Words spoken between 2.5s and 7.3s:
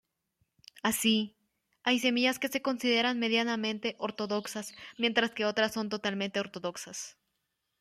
consideran medianamente ortodoxas mientras que otras son totalmente ortodoxas.